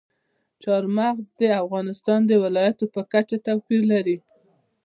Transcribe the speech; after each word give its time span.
چار 0.63 0.83
مغز 0.97 1.23
د 1.41 1.41
افغانستان 1.63 2.19
د 2.27 2.31
ولایاتو 2.43 2.85
په 2.93 3.01
کچه 3.13 3.37
توپیر 3.45 3.81
لري. 3.93 4.17